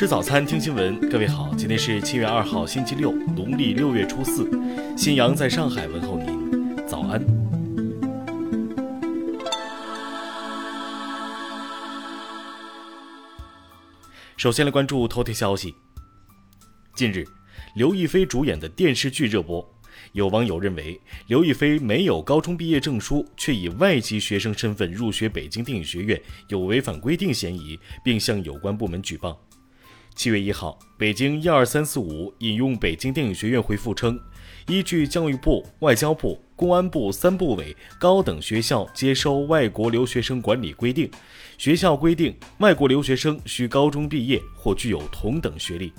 [0.00, 0.98] 吃早餐，听新闻。
[1.10, 4.48] 各位好，今天是七月二号，星期六，农历六月初四。
[4.96, 7.22] 新阳在上海问候您，早安。
[14.38, 15.74] 首先来关注头条消息。
[16.94, 17.22] 近日，
[17.74, 19.62] 刘亦菲主演的电视剧热播。
[20.12, 29.38] 有网友认为，刘亦菲没有高中毕业证书，却以外籍学生身份入学北京电影学院，有违反规定嫌疑，并向有关部门举报。
[30.20, 34.20] 七月一号，北京一二三四五引用北京电影学院回复称，
[34.68, 41.10] 依据教育部、外交部、公安部三部委高等学校接收外国留学生管理规定，
[41.56, 45.90] 学校规定外国留学生需高中毕业或具有同等学历。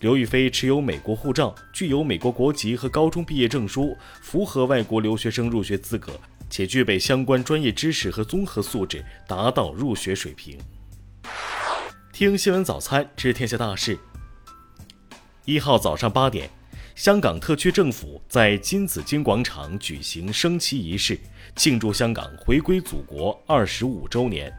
[0.00, 10.58] 刘亦菲持有美国护照，具有美国国籍和高中毕业证书，符合外国留学生入学资格，且具备相关专业知识和综合素质，达到入学水平。
[12.14, 13.98] 听新闻早餐知天下大事。
[15.46, 16.48] 一号早上八点，
[16.94, 21.18] 香港特区政府在金紫荆广场举行升旗仪式，
[21.56, 24.56] 庆祝香港回归祖国二十五周年。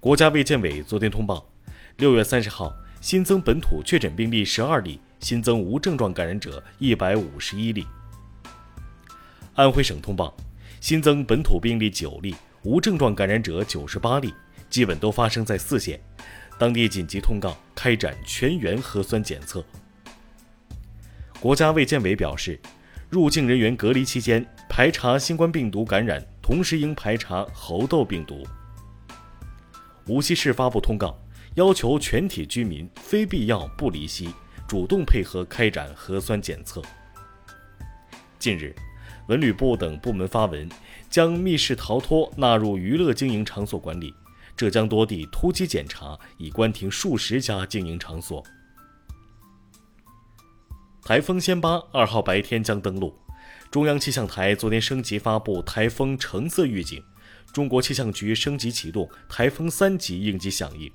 [0.00, 1.50] 国家卫健委昨天通报，
[1.96, 2.70] 六月三十号。
[3.00, 7.86] 新增本土确诊病例十二例，新增无症状感染者一百五十一例。
[9.54, 10.36] 安徽省通报，
[10.78, 14.32] 新增本土病例九例，无症状感染者九十八例，
[14.72, 16.00] 基本都发生在四县。
[16.58, 19.64] 当地紧急通告开展全员核酸检测。
[21.38, 22.58] 国家卫健委表示，
[23.10, 28.44] 入境人员隔离期间排查新冠病毒感染，同时应排查猴痘病毒。
[30.06, 31.16] 无锡市发布通告。
[31.56, 34.30] 要求全体居民非必要不离西，
[34.66, 36.80] 主动配合开展核酸检测。
[38.38, 38.74] 近日，
[39.26, 40.66] 文旅部等部门发文，
[41.10, 44.14] 将密室逃脱纳入娱乐经营场所管理。
[44.56, 48.44] 浙江多地突击检查，已关停数十家经营场所。
[51.04, 53.12] 台风暹芭二号白天将登陆，
[53.70, 57.02] 中央气象台昨天升级发布台风橙色预警，
[57.52, 60.92] 中国气象局升级启动台风三级应急响应。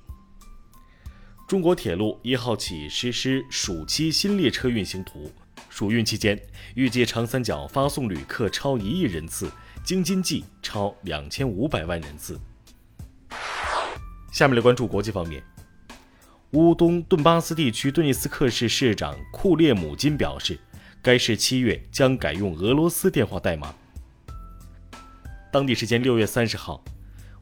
[1.46, 5.30] 中国铁路一号起实施暑期新列车运行图，
[5.68, 6.40] 暑运期间
[6.74, 9.50] 预计长三角发送旅客超一亿人次，
[9.84, 12.40] 京津冀超两千五百万人次。
[14.38, 15.42] 下面来关注国际方面，
[16.52, 20.56] 乌东顿巴斯地区顿涅斯克市市长库列姆金表示，
[21.02, 23.74] 该市七月将改用俄罗斯电话代码。
[25.52, 26.84] 当地时间六月三十号，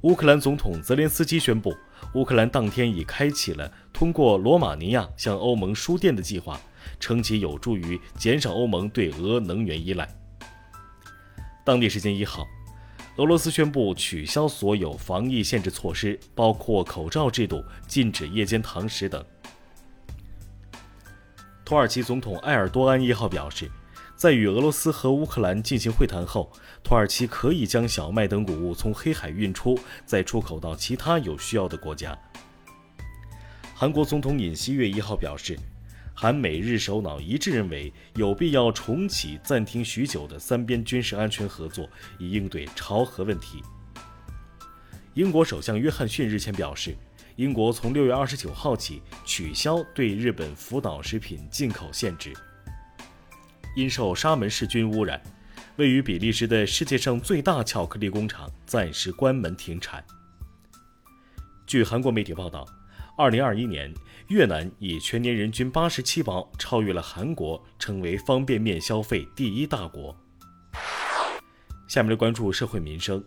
[0.04, 1.76] 乌克兰总统泽连斯基宣布。
[2.14, 6.58] 乌克兰当天已开启了通过罗马尼亚向欧盟输电的计划，
[6.98, 10.08] 称其有助于减少欧盟对俄能源依赖。
[11.62, 12.46] 当地时间一号，
[13.16, 19.24] 俄罗斯宣布取消所有防疫限制措施，包括口罩制度、禁止夜间堂食等。
[21.64, 23.70] 土耳其总统埃尔多安一号表示，
[24.16, 26.52] 在与俄罗斯和乌克兰进行会谈后。
[26.84, 32.16] 土耳其可以将小麦等谷物从黑海运出，再出口到其他有需要的国家。
[33.74, 35.58] 韩国总统尹锡悦一号表示，
[36.18, 41.86] 韩美日首脑一致认为有必要重启暂停许久的三边军事安全合作，
[42.18, 43.62] 以应对朝核问题。
[45.12, 46.96] 英国首相约翰逊日前表示，
[47.36, 52.32] 英国从六月二十九号起取消对日本福岛食品进口限制。
[53.76, 55.20] 因受沙门氏菌污染。
[55.76, 60.02] 位于比利时的世界上最大巧克力工厂暂时关门停产。
[61.66, 62.66] 据韩国媒体报道，
[63.18, 63.90] 二零二一年
[64.28, 70.14] 越南以全年人均八十七包超越了韩国，成为方便面消费第一大国。
[71.88, 73.24] 下面来关注社会民生。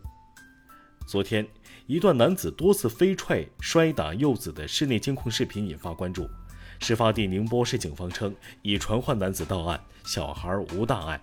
[1.07, 1.47] 昨天，
[1.87, 6.29] 一段男子多次飞踹、摔打幼子的室内监控视频引发关注。
[6.79, 11.19] 事发地宁波市警方称，已传唤男子到案，小孩无大碍。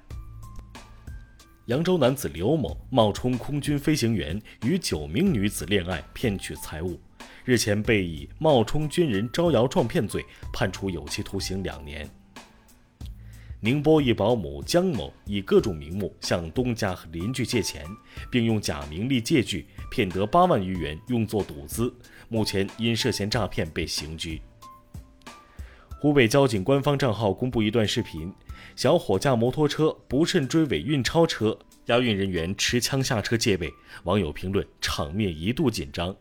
[1.66, 7.00] 扬州男子刘某冒充空军飞行员，与九名女子恋爱，骗取财物。
[7.46, 12.10] 日前被以冒充军人招摇撞骗罪判处有期徒刑两年。
[13.60, 17.87] 宁波一保姆江某以各种名目向东家和邻居借钱，
[18.32, 21.94] 并用假名立借据骗得八万余元，用作赌资。
[22.28, 24.42] 目前因涉嫌诈骗被刑拘。
[26.00, 28.32] 湖北交警官方账号公布一段视频。
[28.75, 31.56] 小伙驾摩托车不慎追尾运钞车，
[31.87, 33.73] 押运人员持枪下车戒备。
[34.05, 36.15] 网友评论：场面一度紧张。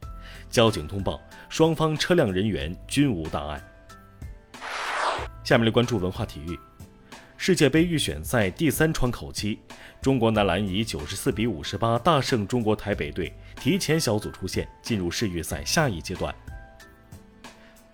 [0.49, 3.61] 交警通报，双方车辆人员均无大碍。
[5.43, 6.59] 下面来关注文化体育。
[7.37, 9.59] 世界杯预选赛第三窗口期，
[10.01, 16.33] 中国男篮以九十四比五十八大胜中国台北队，提前小组出线，进入世预赛下一阶段。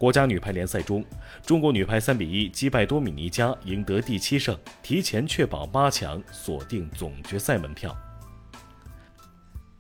[0.02, 1.06] 国家女排联赛中，
[1.46, 7.96] 中国女排三比一击败多米尼加，赢得第七胜，提前确保八强，锁定总决赛门票。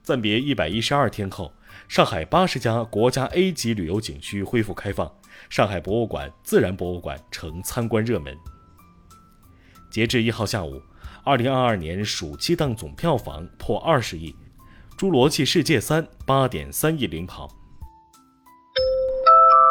[0.03, 1.51] 暂别一百一十二天后，
[1.87, 5.11] 上海八十家国家 A 级旅游景区恢复开放，
[5.49, 8.37] 上海博物馆、自然博物馆成参观热门。
[9.89, 10.79] 截至一号下午，
[11.23, 14.35] 二零二二年暑期档总票房破二十亿，
[14.99, 17.49] 《侏罗纪世界三》八点三亿领跑。